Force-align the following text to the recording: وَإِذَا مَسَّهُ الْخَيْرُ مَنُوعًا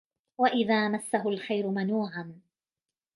وَإِذَا 0.37 0.87
مَسَّهُ 0.89 1.29
الْخَيْرُ 1.29 1.67
مَنُوعًا 1.67 2.39